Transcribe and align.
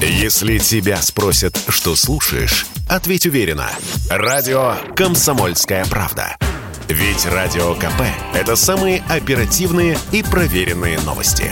Если 0.00 0.58
тебя 0.58 1.00
спросят, 1.00 1.58
что 1.68 1.96
слушаешь, 1.96 2.66
ответь 2.86 3.24
уверенно. 3.24 3.70
Радио 4.10 4.74
«Комсомольская 4.94 5.86
правда». 5.86 6.36
Ведь 6.88 7.24
Радио 7.24 7.74
КП– 7.74 8.02
это 8.34 8.56
самые 8.56 9.02
оперативные 9.08 9.98
и 10.12 10.22
проверенные 10.22 11.00
новости. 11.00 11.50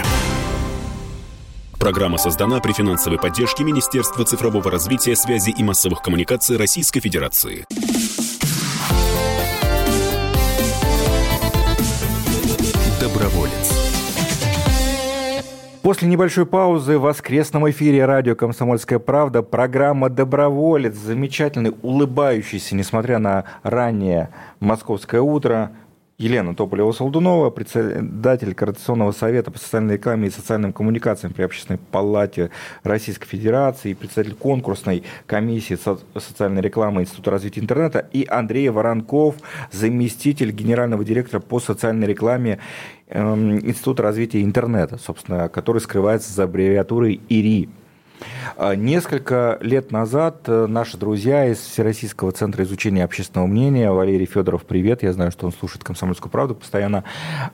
Программа 1.78 2.18
создана 2.18 2.60
при 2.60 2.72
финансовой 2.72 3.18
поддержке 3.18 3.64
Министерства 3.64 4.26
цифрового 4.26 4.70
развития, 4.70 5.16
связи 5.16 5.50
и 5.50 5.62
массовых 5.62 6.02
коммуникаций 6.02 6.58
Российской 6.58 7.00
Федерации. 7.00 7.64
Доброволец. 13.00 13.83
После 15.94 16.08
небольшой 16.08 16.44
паузы 16.44 16.98
в 16.98 17.02
воскресном 17.02 17.70
эфире 17.70 18.04
радио 18.04 18.34
«Комсомольская 18.34 18.98
правда» 18.98 19.42
программа 19.42 20.10
«Доброволец», 20.10 20.96
замечательный, 20.96 21.72
улыбающийся, 21.82 22.74
несмотря 22.74 23.20
на 23.20 23.44
раннее 23.62 24.30
московское 24.58 25.20
утро, 25.20 25.70
Елена 26.16 26.54
Тополева-Солдунова, 26.54 27.50
председатель 27.50 28.54
Координационного 28.54 29.10
совета 29.10 29.50
по 29.50 29.58
социальной 29.58 29.94
рекламе 29.94 30.28
и 30.28 30.30
социальным 30.30 30.72
коммуникациям 30.72 31.32
при 31.32 31.42
Общественной 31.42 31.78
палате 31.78 32.50
Российской 32.84 33.26
Федерации, 33.26 33.94
председатель 33.94 34.34
конкурсной 34.34 35.02
комиссии 35.26 35.76
социальной 36.16 36.62
рекламы 36.62 37.02
Института 37.02 37.32
развития 37.32 37.60
интернета, 37.60 38.06
и 38.12 38.24
Андрей 38.30 38.68
Воронков, 38.68 39.34
заместитель 39.72 40.52
генерального 40.52 41.04
директора 41.04 41.40
по 41.40 41.58
социальной 41.58 42.06
рекламе 42.06 42.60
эм, 43.08 43.58
Института 43.58 44.04
развития 44.04 44.42
интернета, 44.42 44.98
собственно, 44.98 45.48
который 45.48 45.80
скрывается 45.80 46.32
за 46.32 46.44
аббревиатурой 46.44 47.20
ИРИ. 47.28 47.68
А, 48.56 48.74
несколько 48.74 49.58
лет 49.60 49.90
назад 49.90 50.42
э, 50.46 50.66
наши 50.66 50.96
друзья 50.96 51.46
из 51.46 51.58
Всероссийского 51.58 52.32
центра 52.32 52.62
изучения 52.64 53.04
общественного 53.04 53.46
мнения, 53.48 53.90
Валерий 53.90 54.26
Федоров, 54.26 54.64
привет, 54.64 55.02
я 55.02 55.12
знаю, 55.12 55.32
что 55.32 55.46
он 55.46 55.52
слушает 55.52 55.82
«Комсомольскую 55.84 56.30
правду» 56.30 56.54
постоянно, 56.54 57.04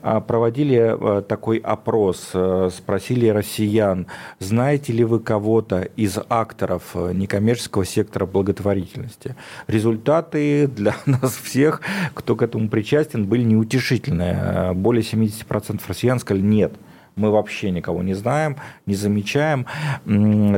а, 0.01 0.21
проводили 0.21 0.95
э, 1.19 1.21
такой 1.23 1.57
опрос, 1.57 2.29
э, 2.33 2.69
спросили 2.75 3.27
россиян, 3.27 4.07
знаете 4.39 4.93
ли 4.93 5.03
вы 5.03 5.19
кого-то 5.19 5.81
из 5.95 6.19
акторов 6.29 6.95
некоммерческого 6.95 7.85
сектора 7.85 8.25
благотворительности. 8.25 9.35
Результаты 9.67 10.67
для 10.67 10.95
нас 11.05 11.35
всех, 11.35 11.81
кто 12.13 12.35
к 12.35 12.43
этому 12.43 12.69
причастен, 12.69 13.25
были 13.25 13.43
неутешительные. 13.43 14.73
Более 14.73 15.03
70% 15.03 15.81
россиян 15.87 16.19
сказали 16.19 16.41
«нет» 16.41 16.73
мы 17.15 17.31
вообще 17.31 17.71
никого 17.71 18.03
не 18.03 18.13
знаем, 18.13 18.57
не 18.85 18.95
замечаем. 18.95 19.65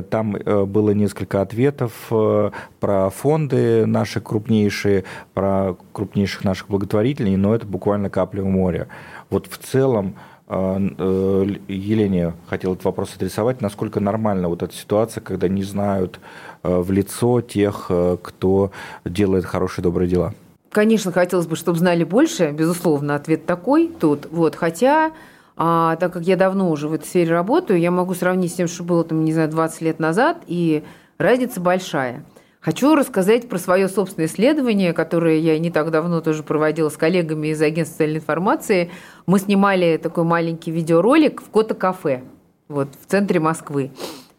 Там 0.10 0.36
э, 0.36 0.66
было 0.66 0.92
несколько 0.92 1.42
ответов 1.42 1.94
э, 2.12 2.52
про 2.80 3.10
фонды 3.10 3.86
наши 3.86 4.22
крупнейшие, 4.22 5.04
про 5.34 5.76
крупнейших 5.92 6.44
наших 6.44 6.68
благотворителей, 6.70 7.36
но 7.36 7.56
это 7.56 7.66
буквально 7.66 8.10
капля 8.10 8.44
в 8.44 8.48
море. 8.48 8.88
Вот 9.30 9.48
в 9.48 9.58
целом 9.58 10.16
э, 10.48 11.56
Елене 11.68 12.34
хотел 12.48 12.74
этот 12.74 12.86
вопрос 12.86 13.16
адресовать, 13.16 13.62
насколько 13.62 14.00
нормальна 14.00 14.48
вот 14.48 14.64
эта 14.64 14.74
ситуация, 14.74 15.22
когда 15.22 15.48
не 15.48 15.64
знают 15.64 16.20
в 16.62 16.92
лицо 16.92 17.42
тех, 17.42 17.92
кто 18.22 18.72
делает 19.04 19.44
хорошие 19.44 19.84
добрые 19.84 20.10
дела? 20.10 20.34
Конечно, 20.70 21.12
хотелось 21.12 21.46
бы, 21.46 21.56
чтобы 21.56 21.78
знали 21.78 22.04
больше, 22.04 22.52
безусловно, 22.52 23.16
ответ 23.16 23.46
такой 23.46 23.92
тут. 24.00 24.28
Вот, 24.32 24.56
хотя 24.56 25.12
а 25.56 25.96
так 25.98 26.14
как 26.14 26.24
я 26.24 26.36
давно 26.36 26.70
уже 26.72 26.88
в 26.88 26.94
этой 26.94 27.06
сфере 27.06 27.32
работаю, 27.32 27.80
я 27.80 27.92
могу 27.92 28.14
сравнить 28.14 28.52
с 28.52 28.56
тем, 28.56 28.68
что 28.68 28.84
было 28.84 29.04
там, 29.04 29.24
не 29.24 29.34
знаю, 29.34 29.50
20 29.50 29.82
лет 29.82 30.00
назад, 30.00 30.38
и 30.48 30.84
разница 31.18 31.60
большая. 31.60 32.26
Хочу 32.60 32.96
рассказать 32.96 33.50
про 33.50 33.58
свое 33.60 33.90
собственное 33.90 34.28
исследование, 34.28 34.94
которое 34.94 35.38
я 35.40 35.60
не 35.60 35.70
так 35.70 35.92
давно 35.92 36.22
тоже 36.22 36.44
проводила 36.44 36.90
с 36.90 36.96
коллегами 36.96 37.50
из 37.50 37.62
агентства 37.62 37.96
социальной 37.96 38.20
информации. 38.20 38.90
Мы 39.26 39.40
снимали 39.40 39.98
такой 39.98 40.24
маленький 40.24 40.72
видеоролик 40.72 41.42
в 41.42 41.50
Кота-кафе, 41.50 42.24
вот, 42.70 42.88
в 43.02 43.06
центре 43.06 43.42
Москвы. 43.42 43.92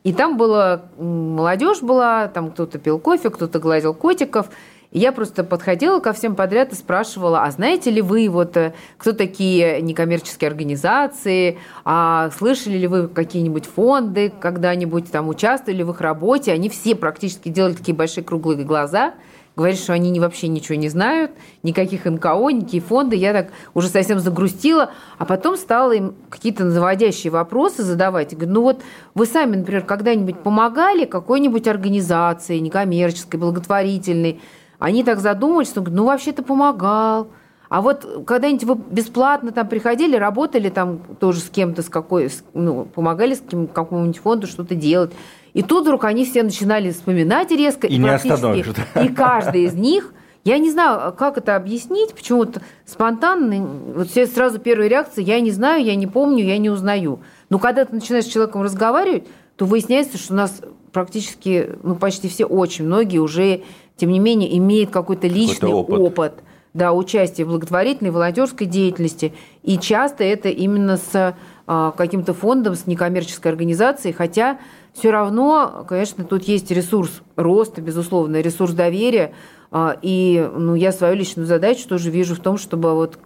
И 0.05 0.13
там 0.13 0.39
была 0.39 0.87
молодежь 0.99 1.83
была, 1.83 2.29
там 2.29 2.51
кто-то 2.51 2.79
пил 2.79 2.99
кофе, 2.99 3.31
кто-то 3.31 3.59
гладил 3.59 3.95
котиков– 3.95 4.49
я 4.95 5.11
просто 5.11 5.43
подходила 5.43 5.99
ко 5.99 6.13
всем 6.13 6.37
подряд 6.37 6.73
и 6.73 6.77
спрашивала, 6.77 7.43
а 7.43 7.51
знаете 7.51 7.91
ли 7.91 8.01
вы, 8.01 8.29
вот, 8.31 8.57
э, 8.57 8.75
кто 8.97 9.13
такие 9.13 9.83
некоммерческие 9.83 10.49
организации, 10.49 11.59
а 11.85 12.31
слышали 12.31 12.79
ли 12.79 12.87
вы 12.87 13.09
какие-нибудь 13.09 13.67
фонды 13.67 14.33
когда-нибудь, 14.41 15.11
там, 15.11 15.29
участвовали 15.29 15.83
в 15.83 15.91
их 15.91 16.01
работе? 16.01 16.53
Они 16.53 16.69
все 16.69 16.95
практически 16.95 17.49
делали 17.49 17.75
такие 17.75 17.95
большие 17.95 18.23
круглые 18.23 18.65
глаза, 18.65 19.15
говорят, 19.57 19.79
что 19.79 19.95
они 19.95 20.19
вообще 20.21 20.47
ничего 20.47 20.77
не 20.77 20.89
знают, 20.89 21.33
никаких 21.65 22.05
НКО, 22.05 22.51
никакие 22.51 22.83
фонды. 22.83 23.17
Я 23.17 23.33
так 23.33 23.49
уже 23.75 23.89
совсем 23.89 24.21
загрустила, 24.21 24.93
а 25.19 25.25
потом 25.25 25.57
стала 25.57 25.91
им 25.91 26.15
какие-то 26.31 26.65
наводящие 26.65 27.33
вопросы 27.33 27.83
задавать. 27.83 28.31
Я 28.31 28.39
говорю, 28.39 28.55
ну 28.55 28.63
вот 28.63 28.83
вы 29.15 29.27
сами, 29.27 29.57
например, 29.57 29.83
когда-нибудь 29.85 30.41
помогали 30.45 31.05
какой-нибудь 31.05 31.67
организации 31.67 32.59
некоммерческой, 32.59 33.41
благотворительной, 33.41 34.41
они 34.85 35.03
так 35.03 35.21
задумались, 35.21 35.69
что 35.69 35.81
ну 35.81 36.05
вообще-то 36.05 36.43
помогал. 36.43 37.29
А 37.71 37.81
вот 37.81 38.25
когда-нибудь 38.27 38.65
вы 38.65 38.75
бесплатно 38.75 39.51
там 39.51 39.67
приходили, 39.67 40.15
работали 40.15 40.69
там 40.69 40.99
тоже 41.19 41.41
с 41.41 41.49
кем-то, 41.49 41.81
с 41.81 41.89
какой, 41.89 42.31
ну, 42.53 42.85
помогали 42.85 43.33
с 43.33 43.41
кем, 43.41 43.67
какому-нибудь 43.67 44.19
фонду 44.19 44.47
что-то 44.47 44.75
делать. 44.75 45.13
И 45.55 45.63
тут 45.63 45.85
вдруг 45.85 46.05
они 46.05 46.27
все 46.27 46.43
начинали 46.43 46.91
вспоминать 46.91 47.51
резко. 47.51 47.87
И, 47.87 47.95
и 47.95 47.97
не 47.97 48.11
остановишь. 48.11 48.67
И 49.03 49.09
каждый 49.09 49.63
из 49.63 49.73
них, 49.73 50.13
я 50.45 50.59
не 50.59 50.71
знаю, 50.71 51.15
как 51.15 51.39
это 51.39 51.57
объяснить, 51.57 52.13
почему-то 52.13 52.61
спонтанно, 52.85 53.67
вот 53.97 54.11
все 54.11 54.27
сразу 54.27 54.59
первая 54.59 54.89
реакция, 54.89 55.25
я 55.25 55.41
не 55.41 55.51
знаю, 55.51 55.83
я 55.83 55.95
не 55.95 56.07
помню, 56.07 56.45
я 56.45 56.59
не 56.59 56.69
узнаю. 56.69 57.21
Но 57.49 57.59
когда 57.59 57.87
ты 57.87 57.95
начинаешь 57.95 58.27
с 58.27 58.29
человеком 58.29 58.61
разговаривать, 58.61 59.25
то 59.57 59.65
выясняется, 59.65 60.19
что 60.19 60.35
у 60.35 60.37
нас 60.37 60.61
практически, 60.95 61.73
ну 61.83 61.97
почти 61.97 62.29
все, 62.31 62.47
очень 62.47 62.87
многие 62.87 63.19
уже 63.19 63.63
тем 63.97 64.11
не 64.11 64.19
менее, 64.19 64.57
имеет 64.59 64.91
какой-то 64.91 65.27
личный 65.29 65.71
какой 65.71 65.73
опыт. 65.73 65.99
опыт 65.99 66.35
да, 66.73 66.93
участия 66.93 67.45
в 67.45 67.49
благотворительной, 67.49 68.11
волонтерской 68.11 68.67
деятельности. 68.67 69.33
И 69.63 69.79
часто 69.79 70.25
это 70.25 70.49
именно 70.49 70.97
с 70.97 71.37
а, 71.67 71.93
каким-то 71.93 72.35
фондом, 72.35 72.75
с 72.75 72.89
некоммерческой 72.89 73.53
организацией, 73.53 74.13
хотя 74.13 74.59
все 74.93 75.13
равно, 75.13 75.87
конечно, 75.89 76.25
тут 76.25 76.43
есть 76.45 76.73
ресурс 76.73 77.23
роста, 77.37 77.81
безусловно, 77.81 78.41
ресурс 78.41 78.73
доверия. 78.73 79.35
А, 79.71 79.97
и 80.03 80.51
ну, 80.57 80.75
я 80.75 80.91
свою 80.91 81.15
личную 81.15 81.47
задачу 81.47 81.89
тоже 81.89 82.11
вижу 82.11 82.35
в 82.35 82.41
том, 82.41 82.59
чтобы 82.59 82.93
вот 82.95 83.19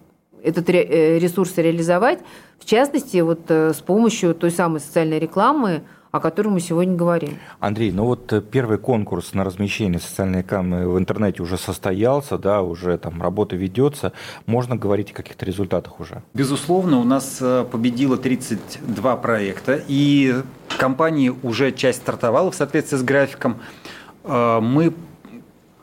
этот 0.43 0.69
э, 0.69 1.19
ресурс 1.19 1.55
реализовать, 1.57 2.21
в 2.59 2.67
частности, 2.67 3.19
вот 3.19 3.41
э, 3.49 3.73
с 3.73 3.81
помощью 3.81 4.35
той 4.35 4.51
самой 4.51 4.81
социальной 4.81 5.19
рекламы, 5.19 5.83
о 6.11 6.21
котором 6.21 6.53
мы 6.53 6.61
сегодня 6.61 6.97
говорим. 6.97 7.39
Андрей, 7.61 7.93
ну 7.93 8.05
вот 8.05 8.33
э, 8.33 8.41
первый 8.41 8.79
конкурс 8.79 9.35
на 9.35 9.45
размещение 9.45 10.01
социальной 10.01 10.39
рекламы 10.39 10.89
в 10.89 10.99
интернете 10.99 11.43
уже 11.43 11.59
состоялся, 11.59 12.39
да, 12.39 12.63
уже 12.63 12.97
там 12.99 13.21
работа 13.23 13.57
ведется. 13.57 14.13
Можно 14.47 14.77
говорить 14.77 15.11
о 15.11 15.15
каких-то 15.15 15.45
результатах 15.45 16.01
уже? 16.01 16.23
Безусловно, 16.35 16.99
у 16.99 17.05
нас 17.05 17.39
э, 17.41 17.65
победило 17.71 18.17
32 18.17 19.17
проекта, 19.17 19.81
и 19.89 20.43
компании 20.79 21.33
уже 21.43 21.73
часть 21.73 21.99
стартовала 21.99 22.51
в 22.51 22.55
соответствии 22.55 22.97
с 22.97 23.03
графиком. 23.03 23.59
Э, 24.25 24.61
мы 24.61 24.93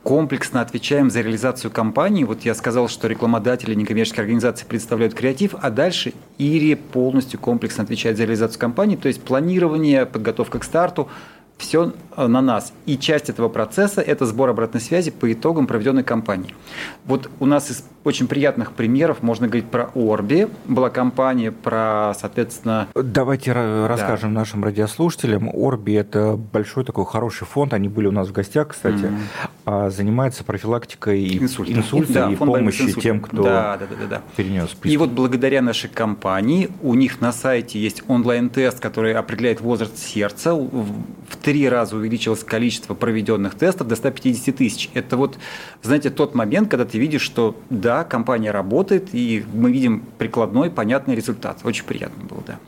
комплексно 0.06 0.62
отвечаем 0.62 1.10
за 1.10 1.22
реализацию 1.22 1.72
кампании. 1.72 2.26
Вот 2.26 2.44
я 2.44 2.54
сказал, 2.54 2.88
что 2.88 3.08
рекламодатели, 3.08 3.74
некоммерческие 3.74 4.22
организации 4.22 4.64
представляют 4.64 5.16
креатив, 5.16 5.56
а 5.60 5.72
дальше 5.72 6.14
ИРИ 6.38 6.76
полностью 6.76 7.40
комплексно 7.40 7.84
отвечает 7.84 8.16
за 8.16 8.26
реализацию 8.26 8.60
кампании, 8.60 8.98
то 8.98 9.08
есть 9.08 9.24
планирование, 9.24 10.06
подготовка 10.06 10.60
к 10.60 10.64
старту, 10.64 11.10
все 11.58 11.94
э, 12.16 12.28
на 12.28 12.42
нас. 12.42 12.72
И 12.86 13.00
часть 13.00 13.32
этого 13.32 13.50
процесса– 13.50 14.00
это 14.06 14.28
сбор 14.28 14.50
обратной 14.50 14.80
связи 14.80 15.10
по 15.10 15.32
итогам 15.34 15.66
проведенной 15.66 16.04
кампании. 16.04 16.54
Вот 17.06 17.32
у 17.40 17.48
нас 17.48 17.72
из 17.72 17.84
очень 18.06 18.28
приятных 18.28 18.72
примеров 18.72 19.24
можно 19.24 19.48
говорить 19.48 19.66
про 19.66 19.90
Орби. 19.96 20.48
Была 20.66 20.92
компания 20.92 21.52
про, 21.52 22.14
соответственно... 22.18 22.88
Давайте 22.94 23.54
да. 23.54 23.88
расскажем 23.88 24.32
нашим 24.32 24.64
радиослушателям. 24.64 25.50
Орби– 25.52 25.94
это 25.94 26.38
большой 26.38 26.86
такой 26.86 27.06
хороший 27.06 27.48
фонд. 27.48 27.74
Они 27.74 27.90
были 27.90 28.06
у 28.06 28.12
нас 28.12 28.28
в 28.28 28.32
гостях, 28.32 28.70
кстати. 28.70 29.10
Mm-hmm. 29.66 29.90
Занимается 29.90 30.44
профилактикой 30.44 31.40
инсульта, 31.40 31.74
инсульта 31.74 32.14
да, 32.14 32.32
и 32.32 32.36
помощи 32.36 32.94
тем, 33.02 33.20
кто 33.20 33.42
да, 33.42 33.78
да, 33.78 33.88
да, 33.88 34.08
да. 34.08 34.22
перенес. 34.36 34.70
Приступ. 34.70 34.86
И 34.86 34.98
вот 34.98 35.10
благодаря 35.10 35.64
нашей 35.64 35.90
компании 35.90 36.70
у 36.84 36.94
них 36.94 37.22
на 37.22 37.34
сайте 37.34 37.80
есть 37.80 38.04
онлайн-тест, 38.08 38.80
который 38.80 39.16
определяет 39.16 39.62
возраст 39.62 39.98
сердца. 39.98 40.54
В 40.54 41.36
три 41.42 41.68
раза 41.68 41.96
увеличилось 41.96 42.44
количество 42.44 42.94
проведенных 42.94 43.56
тестов 43.56 43.88
до 43.88 43.96
150 43.96 44.56
тысяч. 44.56 44.92
Это 44.94 45.18
вот, 45.18 45.40
знаете, 45.82 46.12
тот 46.12 46.36
момент, 46.36 46.70
когда 46.70 46.86
ты 46.86 47.00
видишь, 47.00 47.22
что 47.22 47.60
да, 47.72 47.95
да, 47.96 48.04
компания 48.04 48.52
работает, 48.52 49.10
и 49.14 49.46
мы 49.54 49.72
видим 49.72 50.04
прикладной, 50.18 50.70
понятный 50.70 51.16
результат. 51.16 51.60
Очень 51.64 51.86
приятно 51.86 52.24
было, 52.26 52.44
да. 52.46 52.60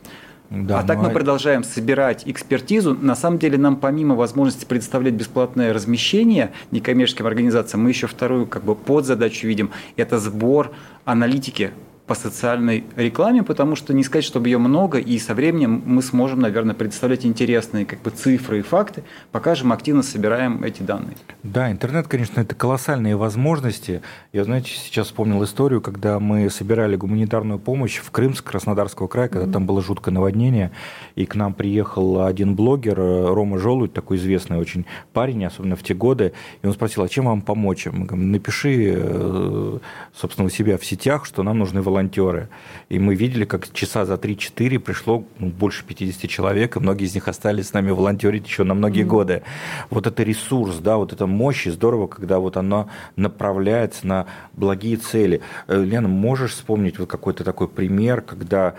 Да, 0.49 0.79
а 0.79 0.83
так 0.83 0.99
мы 0.99 1.09
продолжаем 1.09 1.65
собирать 1.65 2.23
экспертизу. 2.25 2.93
На 2.93 3.17
самом 3.17 3.37
деле 3.37 3.57
нам 3.57 3.75
помимо 3.75 4.15
возможности 4.15 4.63
предоставлять 4.63 5.13
бесплатное 5.13 5.73
размещение 5.73 6.51
некоммерческим 6.71 7.25
организациям, 7.25 7.83
мы 7.83 7.89
еще 7.89 8.07
вторую 8.07 8.47
как 8.47 8.63
бы 8.63 8.73
подзадачу 8.73 9.45
видим. 9.45 9.71
Это 9.97 10.19
сбор 10.19 10.71
аналитики 11.03 11.71
по 12.07 12.15
социальной 12.15 12.85
рекламе, 12.95 13.43
потому 13.43 13.75
что 13.75 13.93
не 13.93 14.03
сказать, 14.03 14.23
чтобы 14.23 14.47
ее 14.47 14.57
много, 14.57 14.97
и 14.97 15.19
со 15.19 15.35
временем 15.35 15.83
мы 15.85 16.01
сможем, 16.01 16.39
наверное, 16.39 16.73
предоставлять 16.73 17.25
интересные 17.25 17.85
как 17.85 18.01
бы, 18.01 18.11
цифры 18.11 18.59
и 18.59 18.61
факты, 18.61 19.03
пока 19.33 19.55
же 19.55 19.65
мы 19.65 19.75
активно 19.75 20.03
собираем 20.03 20.63
эти 20.63 20.81
данные. 20.81 21.17
Да, 21.43 21.69
интернет, 21.69 22.07
конечно, 22.07 22.39
это 22.39 22.55
колоссальные 22.55 23.17
возможности. 23.17 24.01
Я, 24.31 24.45
знаете, 24.45 24.71
сейчас 24.71 25.07
вспомнил 25.07 25.43
историю, 25.43 25.81
когда 25.81 26.19
мы 26.19 26.49
собирали 26.49 26.95
гуманитарную 26.95 27.59
помощь 27.59 27.97
в 27.97 28.09
Крымск, 28.09 28.45
Краснодарского 28.45 29.07
края, 29.07 29.27
когда 29.27 29.45
mm-hmm. 29.45 29.51
там 29.51 29.65
было 29.65 29.81
жуткое 29.81 30.13
наводнение, 30.13 30.71
и 31.15 31.25
к 31.25 31.35
нам 31.35 31.53
приехал 31.53 32.25
один 32.25 32.55
блогер, 32.55 32.97
э, 32.97 33.33
Рома 33.33 33.59
Желудь, 33.59 33.91
такой 33.91 34.15
известный 34.15 34.57
очень 34.57 34.85
парень, 35.11 35.43
особенно 35.43 35.75
в 35.75 35.83
те 35.83 35.93
годы, 35.93 36.31
и 36.61 36.67
он 36.67 36.71
спросил, 36.71 37.03
а 37.03 37.09
чем 37.09 37.25
вам 37.25 37.41
помочь? 37.41 37.85
Мы 37.87 38.05
говорим, 38.05 38.31
напиши, 38.31 38.93
э, 38.95 39.79
собственно, 40.15 40.47
у 40.47 40.49
себя 40.49 40.77
в 40.77 40.85
сетях, 40.85 41.25
что 41.25 41.43
нам 41.43 41.59
нужны 41.59 41.81
волонтеры 41.81 41.96
волонтеры. 41.97 42.49
И 42.89 42.99
мы 42.99 43.15
видели, 43.15 43.45
как 43.45 43.71
часа 43.73 44.05
за 44.05 44.15
3-4 44.15 44.79
пришло 44.79 45.23
ну, 45.39 45.47
больше 45.47 45.83
50 45.83 46.29
человек, 46.29 46.75
и 46.75 46.79
многие 46.79 47.05
из 47.05 47.15
них 47.15 47.27
остались 47.27 47.69
с 47.69 47.73
нами 47.73 47.91
волонтерить 47.91 48.47
еще 48.47 48.63
на 48.63 48.73
многие 48.73 49.03
mm-hmm. 49.03 49.07
годы. 49.07 49.43
Вот 49.89 50.07
это 50.07 50.23
ресурс, 50.23 50.77
да, 50.77 50.97
вот 50.97 51.13
это 51.13 51.25
мощь, 51.25 51.67
и 51.67 51.71
здорово, 51.71 52.07
когда 52.07 52.39
вот 52.39 52.57
оно 52.57 52.89
направляется 53.15 54.05
на 54.05 54.25
благие 54.53 54.97
цели. 54.97 55.41
Э, 55.67 55.83
Лена, 55.83 56.07
можешь 56.07 56.51
вспомнить 56.51 56.99
вот 56.99 57.09
какой-то 57.09 57.43
такой 57.43 57.67
пример, 57.67 58.21
когда 58.21 58.75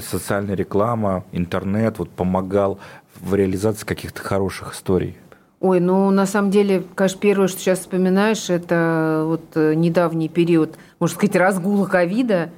социальная 0.00 0.54
реклама, 0.54 1.24
интернет 1.32 1.98
вот 1.98 2.10
помогал 2.10 2.78
в 3.20 3.34
реализации 3.34 3.84
каких-то 3.84 4.22
хороших 4.22 4.74
историй? 4.74 5.16
Ой, 5.60 5.78
ну 5.78 6.10
на 6.10 6.24
самом 6.24 6.50
деле, 6.50 6.82
конечно, 6.94 7.20
первое, 7.20 7.48
что 7.48 7.60
сейчас 7.60 7.80
вспоминаешь, 7.80 8.48
это 8.48 9.24
вот 9.26 9.42
э, 9.56 9.74
недавний 9.74 10.30
период, 10.30 10.76
можно 10.98 11.14
сказать, 11.16 11.36
разгула 11.36 11.84
ковида, 11.84 12.48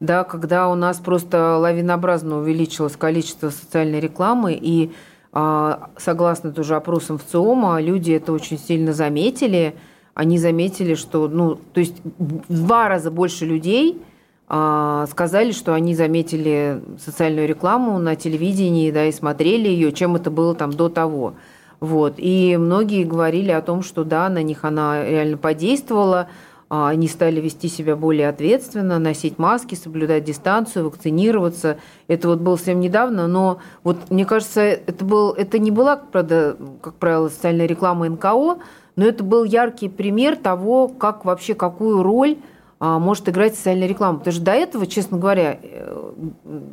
да, 0.00 0.24
когда 0.24 0.68
у 0.68 0.74
нас 0.74 0.98
просто 0.98 1.58
лавинообразно 1.58 2.38
увеличилось 2.38 2.96
количество 2.96 3.50
социальной 3.50 4.00
рекламы, 4.00 4.58
и 4.60 4.92
а, 5.32 5.90
согласно 5.98 6.52
тоже 6.52 6.74
опросам 6.74 7.18
в 7.18 7.24
ЦИОМа, 7.24 7.80
люди 7.80 8.12
это 8.12 8.32
очень 8.32 8.58
сильно 8.58 8.92
заметили. 8.92 9.74
Они 10.14 10.38
заметили, 10.38 10.94
что, 10.94 11.28
ну, 11.28 11.54
то 11.54 11.80
есть 11.80 11.96
в 12.18 12.64
два 12.64 12.88
раза 12.88 13.10
больше 13.10 13.44
людей 13.44 14.02
а, 14.48 15.06
сказали, 15.08 15.52
что 15.52 15.74
они 15.74 15.94
заметили 15.94 16.82
социальную 16.98 17.46
рекламу 17.46 17.98
на 17.98 18.16
телевидении, 18.16 18.90
да, 18.90 19.04
и 19.06 19.12
смотрели 19.12 19.68
ее, 19.68 19.92
чем 19.92 20.16
это 20.16 20.30
было 20.30 20.54
там 20.54 20.72
до 20.72 20.88
того. 20.88 21.34
Вот. 21.78 22.14
И 22.16 22.56
многие 22.58 23.04
говорили 23.04 23.50
о 23.52 23.62
том, 23.62 23.82
что 23.82 24.02
да, 24.04 24.28
на 24.28 24.42
них 24.42 24.64
она 24.64 25.04
реально 25.04 25.36
подействовала, 25.36 26.28
они 26.70 27.08
стали 27.08 27.40
вести 27.40 27.68
себя 27.68 27.96
более 27.96 28.28
ответственно, 28.28 29.00
носить 29.00 29.38
маски, 29.38 29.74
соблюдать 29.74 30.22
дистанцию, 30.22 30.86
вакцинироваться. 30.86 31.78
Это 32.06 32.28
вот 32.28 32.38
было 32.38 32.54
совсем 32.54 32.78
недавно, 32.78 33.26
но 33.26 33.58
вот 33.82 34.08
мне 34.10 34.24
кажется, 34.24 34.60
это, 34.60 35.04
был, 35.04 35.32
это 35.32 35.58
не 35.58 35.72
была, 35.72 35.96
правда, 35.96 36.56
как 36.80 36.94
правило, 36.94 37.28
социальная 37.28 37.66
реклама 37.66 38.08
НКО, 38.08 38.58
но 38.94 39.04
это 39.04 39.24
был 39.24 39.42
яркий 39.42 39.88
пример 39.88 40.36
того, 40.36 40.86
как 40.86 41.24
вообще, 41.24 41.54
какую 41.54 42.04
роль 42.04 42.38
а, 42.78 43.00
может 43.00 43.28
играть 43.28 43.56
социальная 43.56 43.88
реклама. 43.88 44.18
Потому 44.18 44.34
что 44.34 44.44
до 44.44 44.52
этого, 44.52 44.86
честно 44.86 45.18
говоря, 45.18 45.58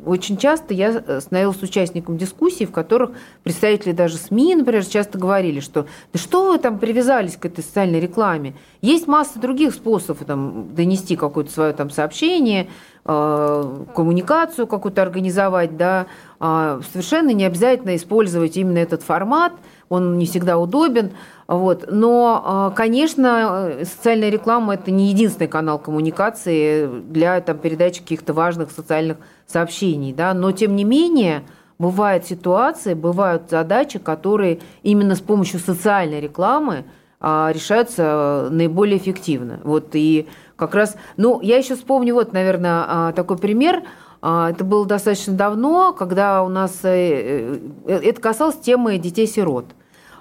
очень 0.04 0.36
часто 0.36 0.74
я 0.74 1.20
становилась 1.20 1.62
участником 1.62 2.16
дискуссий, 2.16 2.66
в 2.66 2.72
которых 2.72 3.10
представители 3.42 3.92
даже 3.92 4.16
СМИ, 4.16 4.56
например, 4.56 4.84
часто 4.84 5.18
говорили, 5.18 5.60
что 5.60 5.86
да 6.12 6.18
что 6.18 6.50
вы 6.50 6.58
там 6.58 6.78
привязались 6.78 7.36
к 7.36 7.46
этой 7.46 7.62
социальной 7.62 8.00
рекламе? 8.00 8.54
Есть 8.80 9.06
масса 9.06 9.38
других 9.38 9.74
способов 9.74 10.24
там, 10.26 10.74
донести 10.74 11.16
какое-то 11.16 11.50
свое 11.50 11.72
там, 11.72 11.90
сообщение, 11.90 12.64
э, 12.64 12.68
коммуникацию 13.08 14.66
какую-то 14.66 15.00
организовать, 15.00 15.78
да, 15.78 16.08
а 16.40 16.80
совершенно 16.92 17.30
не 17.30 17.46
обязательно 17.46 17.96
использовать 17.96 18.58
именно 18.58 18.76
этот 18.76 19.02
формат, 19.02 19.54
он 19.88 20.18
не 20.18 20.26
всегда 20.26 20.58
удобен. 20.58 21.12
Вот. 21.46 21.86
Но, 21.90 22.42
а, 22.44 22.70
конечно, 22.70 23.78
социальная 23.82 24.28
реклама– 24.28 24.74
это 24.74 24.90
не 24.90 25.08
единственный 25.08 25.48
канал 25.48 25.78
коммуникации 25.78 26.86
для 26.86 27.40
там, 27.40 27.56
передачи 27.56 28.02
каких-то 28.02 28.34
важных 28.34 28.70
социальных 28.70 29.16
сообщений. 29.46 30.12
Да? 30.12 30.34
Но, 30.34 30.52
тем 30.52 30.76
не 30.76 30.84
менее, 30.84 31.44
бывают 31.78 32.26
ситуации, 32.26 32.92
бывают 32.92 33.48
задачи, 33.48 33.98
которые 33.98 34.60
именно 34.82 35.14
с 35.14 35.20
помощью 35.20 35.60
социальной 35.60 36.20
рекламы 36.20 36.84
а, 37.20 37.50
решаются 37.52 38.48
наиболее 38.50 38.98
эффективно. 38.98 39.60
Вот, 39.64 39.88
и 39.94 40.28
как 40.58 40.74
раз, 40.74 40.96
ну, 41.16 41.40
я 41.40 41.56
еще 41.56 41.76
вспомню, 41.76 42.14
вот, 42.14 42.32
наверное, 42.32 42.84
а, 42.86 43.12
такой 43.12 43.38
пример. 43.38 43.84
Это 44.20 44.64
было 44.64 44.84
достаточно 44.84 45.34
давно, 45.34 45.92
когда 45.92 46.42
у 46.42 46.48
нас 46.48 46.80
э, 46.82 47.60
э, 47.86 48.00
это 48.02 48.20
касалось 48.20 48.56
темы 48.56 48.98
детей-сирот. 48.98 49.66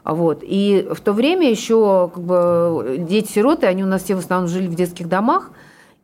Вот. 0.05 0.43
И 0.43 0.87
в 0.91 1.01
то 1.01 1.13
время 1.13 1.49
еще 1.49 2.11
как 2.13 2.23
бы, 2.23 2.97
дети-сироты, 2.99 3.65
они 3.65 3.83
у 3.83 3.87
нас 3.87 4.03
все 4.03 4.13
в 4.13 4.19
основном 4.19 4.47
жили 4.49 4.67
в 4.67 4.75
детских 4.75 5.09
домах, 5.09 5.49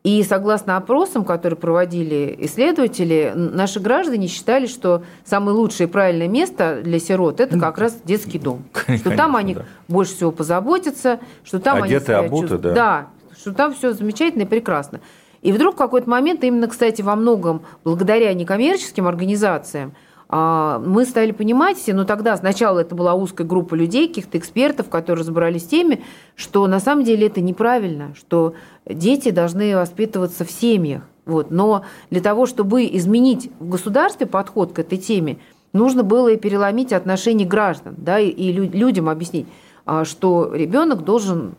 и 0.02 0.22
согласно 0.22 0.76
опросам, 0.76 1.24
которые 1.24 1.56
проводили 1.56 2.36
исследователи, 2.40 3.32
наши 3.34 3.78
граждане 3.78 4.26
считали, 4.26 4.66
что 4.66 5.02
самое 5.24 5.56
лучшее 5.56 5.86
и 5.86 5.90
правильное 5.90 6.28
место 6.28 6.80
для 6.82 6.98
сирот– 6.98 7.38
это 7.40 7.58
как 7.58 7.78
раз 7.78 7.96
детский 8.04 8.38
дом. 8.38 8.64
Конечно, 8.72 9.10
что 9.12 9.16
там 9.16 9.36
о 9.36 9.42
них 9.42 9.58
да. 9.58 9.64
больше 9.88 10.14
всего 10.16 10.32
позаботятся, 10.32 11.20
что 11.44 11.60
там 11.60 11.82
Одеты, 11.82 11.94
они 11.94 12.04
себя 12.04 12.18
обуты, 12.18 12.48
чувствуют. 12.48 12.62
Да. 12.62 12.74
да, 12.74 13.06
что 13.44 13.52
там 13.52 13.74
все 13.74 13.92
замечательно 13.92 14.42
и 14.42 14.46
прекрасно. 14.46 15.00
И 15.42 15.52
вдруг 15.52 15.74
в 15.74 15.78
какой-то 15.78 16.08
момент, 16.08 16.42
именно, 16.44 16.66
кстати, 16.66 17.02
во 17.02 17.14
многом 17.14 17.60
благодаря 17.84 18.32
некоммерческим 18.32 19.06
организациям, 19.06 19.94
а, 20.30 20.78
мы 20.78 21.04
стали 21.04 21.32
понимать, 21.32 21.76
но 21.88 21.94
ну, 21.94 22.04
тогда 22.06 22.34
сначала 22.38 22.78
это 22.78 22.94
была 22.94 23.12
узкая 23.12 23.46
группа 23.46 23.74
людей, 23.74 24.08
каких-то 24.08 24.38
экспертов, 24.38 24.88
которые 24.88 25.20
разобрались 25.20 25.64
с 25.64 25.66
теми, 25.66 26.02
что 26.36 26.66
на 26.66 26.80
самом 26.80 27.04
деле 27.04 27.26
это 27.26 27.42
неправильно, 27.42 28.14
что 28.14 28.54
дети 28.86 29.30
должны 29.30 29.76
воспитываться 29.76 30.46
в 30.46 30.50
семьях. 30.50 31.02
Вот. 31.26 31.50
Но 31.50 31.84
для 32.08 32.22
того, 32.22 32.46
чтобы 32.46 32.86
изменить 32.86 33.50
в 33.60 33.68
государстве 33.68 34.26
подход 34.26 34.72
к 34.72 34.78
этой 34.78 34.96
теме, 34.96 35.36
нужно 35.74 36.02
было 36.02 36.28
и 36.28 36.38
переломить 36.38 36.94
отношения 36.94 37.44
граждан, 37.44 37.94
да, 37.98 38.18
и, 38.18 38.28
и 38.28 38.50
людям 38.50 39.10
объяснить, 39.10 39.46
а, 39.84 40.06
что 40.06 40.50
ребенок 40.54 41.04
должен 41.04 41.56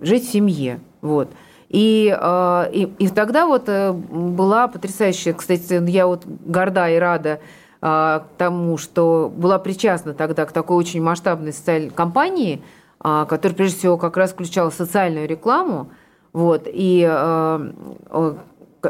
жить 0.00 0.26
в 0.26 0.32
семье. 0.32 0.80
Вот. 1.00 1.28
И, 1.68 2.16
а, 2.16 2.68
и, 2.72 2.84
и 2.98 3.08
тогда 3.08 3.46
вот 3.46 3.64
э, 3.68 3.92
была 3.92 4.68
потрясающая, 4.68 5.34
кстати, 5.34 5.82
я 5.90 6.06
вот 6.06 6.24
горда 6.24 6.88
и 6.88 6.96
рада 6.96 7.40
а, 7.82 8.26
тому, 8.38 8.78
что 8.78 9.32
была 9.34 9.58
причастна 9.58 10.14
тогда 10.14 10.46
к 10.46 10.52
такой 10.52 10.76
очень 10.76 11.02
масштабной 11.02 11.52
социальной 11.52 11.90
кампании, 11.90 12.62
которая 12.98 13.54
прежде 13.54 13.78
всего 13.78 13.98
как 13.98 14.16
раз 14.16 14.32
включала 14.32 14.70
социальную 14.70 15.28
рекламу, 15.28 15.90
вот, 16.32 16.62
и 16.66 17.04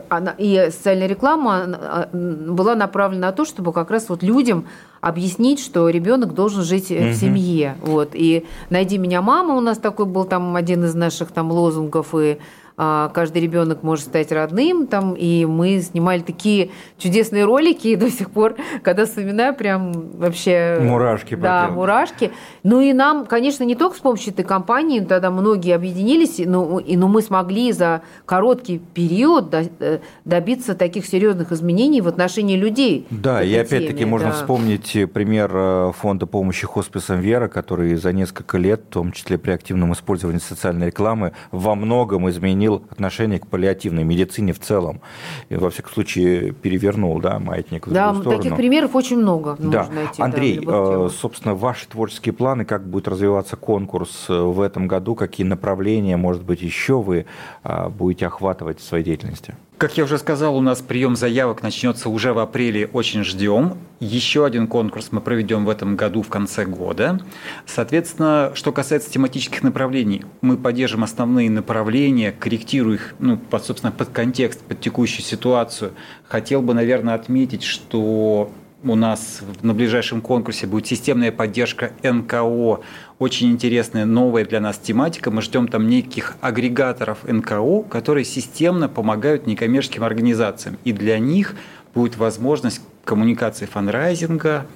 она, 0.08 0.34
и 0.38 0.70
социальная 0.70 1.06
реклама 1.06 2.08
была 2.12 2.75
направлена 2.75 3.28
на 3.28 3.32
то, 3.32 3.44
чтобы 3.44 3.72
как 3.72 3.90
раз 3.90 4.08
вот 4.08 4.22
людям 4.22 4.66
объяснить, 5.06 5.60
что 5.60 5.88
ребенок 5.88 6.34
должен 6.34 6.64
жить 6.64 6.90
угу. 6.90 7.00
в 7.00 7.14
семье. 7.14 7.76
Вот. 7.80 8.10
И 8.14 8.44
«Найди 8.70 8.98
меня, 8.98 9.22
мама» 9.22 9.54
у 9.54 9.60
нас 9.60 9.78
такой 9.78 10.06
был 10.06 10.25
там 10.25 10.56
один 10.56 10.84
из 10.84 10.94
наших 10.94 11.30
там 11.30 11.52
лозунгов, 11.52 12.12
и 12.14 12.38
а, 12.78 13.08
каждый 13.14 13.40
ребенок 13.40 13.82
может 13.82 14.04
стать 14.04 14.30
родным, 14.32 14.86
там, 14.86 15.14
и 15.14 15.46
мы 15.46 15.80
снимали 15.80 16.20
такие 16.20 16.70
чудесные 16.98 17.44
ролики, 17.46 17.88
и 17.88 17.96
до 17.96 18.10
сих 18.10 18.30
пор, 18.30 18.56
когда 18.82 19.06
вспоминаю, 19.06 19.54
прям 19.54 20.10
вообще... 20.18 20.78
Мурашки. 20.82 21.36
Да, 21.36 21.62
потом. 21.62 21.76
мурашки. 21.76 22.32
Ну 22.64 22.80
и 22.80 22.92
нам, 22.92 23.25
конечно, 23.25 23.64
не 23.64 23.76
только 23.76 23.96
с 23.96 24.00
помощью 24.00 24.34
этой 24.34 24.44
компании, 24.44 25.00
тогда 25.00 25.30
многие 25.30 25.75
объединились, 25.75 26.38
но, 26.44 26.78
и, 26.78 26.98
но 26.98 27.08
мы 27.08 27.22
смогли 27.22 27.72
за 27.72 28.02
короткий 28.26 28.78
период 28.78 29.54
э, 29.54 30.00
добиться 30.26 30.75
таких 30.75 31.06
серьезных 31.06 31.52
изменений 31.52 32.02
в 32.02 32.08
отношении 32.08 32.56
людей. 32.56 33.06
Да, 33.10 33.42
и 33.42 33.54
опять-таки 33.54 34.04
можно 34.04 34.28
да. 34.28 34.34
вспомнить 34.34 34.95
пример 35.04 35.50
э, 35.52 35.92
фонда 35.96 36.26
помощи 36.26 36.66
хосписам 36.66 37.20
«Вера», 37.20 37.48
который 37.48 37.94
за 37.96 38.12
несколько 38.12 38.58
лет, 38.58 38.82
в 38.88 38.92
том 38.92 39.12
числе 39.12 39.38
при 39.38 39.50
активном 39.50 39.92
использовании 39.92 40.38
социальной 40.38 40.86
рекламы, 40.86 41.32
во 41.50 41.74
многом 41.74 42.28
изменил 42.30 42.82
отношение 42.90 43.38
к 43.38 43.46
паллиативной 43.46 44.04
медицине 44.04 44.52
в 44.52 44.60
целом. 44.60 45.00
И, 45.48 45.56
во 45.56 45.70
всяком 45.70 45.92
случае, 45.92 46.52
перевернул 46.52 47.20
да, 47.20 47.38
маятник 47.38 47.86
в 47.86 47.92
да, 47.92 48.06
другую 48.06 48.22
сторону. 48.22 48.42
таких 48.42 48.56
примеров 48.56 48.94
очень 48.94 49.18
много. 49.18 49.56
Да. 49.58 49.88
Найти, 49.92 50.22
Андрей, 50.22 50.60
да, 50.64 51.08
собственно, 51.10 51.54
ваши 51.54 51.86
творческие 51.88 52.32
планы, 52.32 52.64
как 52.64 52.86
будет 52.86 53.08
развиваться 53.08 53.56
конкурс 53.56 54.26
э, 54.28 54.38
в 54.38 54.60
этом 54.60 54.88
году, 54.88 55.14
какие 55.14 55.46
направления, 55.46 56.16
может 56.16 56.42
быть, 56.42 56.62
еще 56.62 57.02
вы 57.02 57.26
а, 57.62 57.88
будете 57.88 58.26
охватывать 58.26 58.80
в 58.80 58.84
своей 58.84 59.04
деятельности? 59.04 59.54
Как 59.78 59.99
я 59.99 60.04
уже 60.04 60.16
сказал, 60.16 60.56
у 60.56 60.62
нас 60.62 60.80
прием 60.80 61.16
заявок 61.16 61.62
начнется 61.62 62.09
уже 62.09 62.33
в 62.33 62.38
апреле, 62.38 62.88
очень 62.95 63.25
ждем. 63.25 63.76
Еще 64.00 64.47
один 64.47 64.68
конкурс 64.68 65.09
мы 65.11 65.21
проведем 65.21 65.66
в 65.66 65.68
этом 65.68 65.97
году 65.97 66.23
в 66.23 66.28
конце 66.28 66.64
года. 66.64 67.21
Соответственно, 67.66 68.52
что 68.54 68.73
касается 68.73 69.11
тематических 69.11 69.62
направлений, 69.62 70.25
мы 70.40 70.56
поддержим 70.56 71.04
основные 71.04 71.50
направления, 71.50 72.33
корректируя 72.33 72.95
их, 72.95 73.14
ну, 73.18 73.37
под, 73.37 73.66
собственно, 73.66 73.92
под 73.92 74.09
контекст, 74.09 74.62
под 74.62 74.80
текущую 74.80 75.21
ситуацию. 75.21 75.92
Хотел 76.25 76.62
бы, 76.62 76.73
наверное, 76.73 77.14
отметить, 77.14 77.62
что 77.62 78.50
у 78.83 78.95
нас 78.95 79.40
на 79.62 79.75
ближайшем 79.75 80.21
конкурсе 80.21 80.66
будет 80.66 80.87
системная 80.87 81.33
поддержка 81.33 81.92
НКО. 82.02 82.80
Очень 83.18 83.50
интересная, 83.50 84.04
новая 84.04 84.45
для 84.45 84.61
нас 84.61 84.78
тематика. 84.78 85.30
Мы 85.30 85.42
ждем 85.42 85.68
там 85.68 85.88
неких 85.88 86.37
агрегаторов 86.40 87.25
НКО, 87.25 87.83
которые 87.83 88.25
системно 88.25 88.88
помогают 88.88 89.47
некоммерческим 89.47 90.04
организациям. 90.04 90.78
И 90.85 90.92
для 90.92 91.18
них 91.18 91.54
будет 91.95 92.16
возможность 92.16 92.80
коммуникации 93.04 93.66
фанрайзинга 93.66 94.66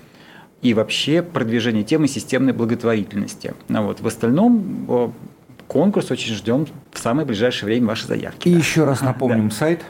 и 0.62 0.74
вообще 0.74 1.22
продвижения 1.22 1.82
темы 1.82 2.08
системной 2.08 2.52
благотворительности. 2.52 3.54
А 3.68 3.82
вот 3.82 4.00
в 4.00 4.06
остальном 4.06 5.14
конкурс 5.68 6.10
очень 6.10 6.34
ждем 6.34 6.66
в 6.92 6.98
самое 6.98 7.26
ближайшее 7.26 7.66
время 7.66 7.88
ваши 7.88 8.06
заявки. 8.06 8.48
И 8.48 8.52
да. 8.52 8.58
еще 8.58 8.84
раз 8.84 9.02
напомним 9.02 9.50
да. 9.50 9.54
сайт 9.54 9.84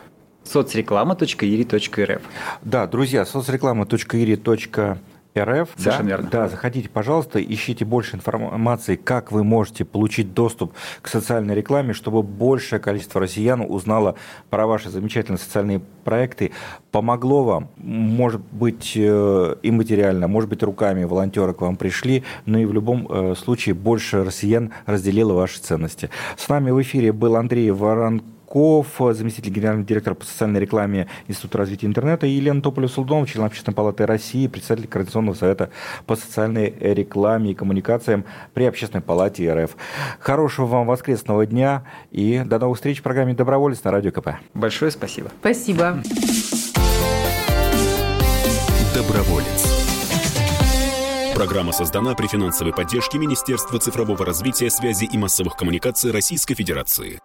соцреклама.iri.рф. 0.50 2.22
Да, 2.62 2.86
друзья, 2.86 3.24
соцреклама.iri.рф. 3.24 4.98
РФ. 5.38 5.68
Совершенно 5.76 6.04
да? 6.04 6.08
верно. 6.08 6.28
Да, 6.30 6.48
заходите, 6.48 6.88
пожалуйста, 6.88 7.40
ищите 7.42 7.84
больше 7.84 8.16
информации, 8.16 8.96
как 8.96 9.30
вы 9.30 9.44
можете 9.44 9.84
получить 9.84 10.34
доступ 10.34 10.72
к 11.02 11.08
социальной 11.08 11.54
рекламе, 11.54 11.92
чтобы 11.92 12.22
большее 12.22 12.80
количество 12.80 13.20
россиян 13.20 13.60
узнало 13.60 14.16
про 14.50 14.66
ваши 14.66 14.90
замечательные 14.90 15.38
социальные 15.38 15.82
проекты. 16.04 16.50
Помогло 16.90 17.44
вам, 17.44 17.68
может 17.76 18.40
быть, 18.40 18.94
э, 18.96 19.54
и 19.62 19.70
материально, 19.70 20.26
может 20.26 20.50
быть, 20.50 20.62
руками 20.62 21.04
волонтеры 21.04 21.54
к 21.54 21.60
вам 21.60 21.76
пришли, 21.76 22.24
но 22.44 22.58
и 22.58 22.64
в 22.64 22.72
любом 22.72 23.06
э, 23.08 23.34
случае 23.36 23.76
больше 23.76 24.24
россиян 24.24 24.72
разделило 24.86 25.32
ваши 25.32 25.60
ценности. 25.60 26.10
С 26.36 26.48
нами 26.48 26.72
в 26.72 26.82
эфире 26.82 27.12
был 27.12 27.36
Андрей 27.36 27.70
Воронков 27.70 28.39
Куликов, 28.50 29.16
заместитель 29.16 29.52
генерального 29.52 29.86
директора 29.86 30.14
по 30.14 30.24
социальной 30.24 30.58
рекламе 30.58 31.06
Института 31.28 31.58
развития 31.58 31.86
интернета, 31.86 32.26
и 32.26 32.30
Елена 32.30 32.60
Тополев-Сулдонова, 32.60 33.26
член 33.26 33.44
Общественной 33.44 33.76
палаты 33.76 34.06
России, 34.06 34.48
председатель 34.48 34.88
Координационного 34.88 35.36
совета 35.36 35.70
по 36.04 36.16
социальной 36.16 36.74
рекламе 36.80 37.52
и 37.52 37.54
коммуникациям 37.54 38.24
при 38.52 38.64
Общественной 38.64 39.02
палате 39.02 39.52
РФ. 39.54 39.76
Хорошего 40.18 40.66
вам 40.66 40.88
воскресного 40.88 41.46
дня 41.46 41.84
и 42.10 42.42
до 42.44 42.58
новых 42.58 42.78
встреч 42.78 42.98
в 42.98 43.02
программе 43.02 43.34
«Доброволец» 43.34 43.84
на 43.84 43.92
Радио 43.92 44.10
КП. 44.10 44.30
Большое 44.52 44.90
спасибо. 44.90 45.30
Спасибо. 45.40 46.02
Доброволец. 48.92 49.80
Программа 51.40 51.72
создана 51.72 52.14
при 52.14 52.26
финансовой 52.26 52.74
поддержке 52.74 53.16
Министерства 53.16 53.78
цифрового 53.78 54.26
развития, 54.26 54.68
связи 54.68 55.06
и 55.10 55.16
массовых 55.16 55.56
коммуникаций 55.56 56.10
Российской 56.10 56.54
Федерации. 56.54 57.18